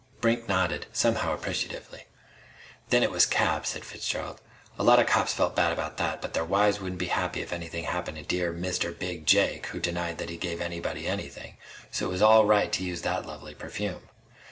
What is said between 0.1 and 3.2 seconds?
Brink nodded, somehow appreciatively. "Then it